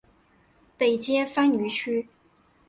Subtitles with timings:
[0.79, 2.07] 北接番禺区。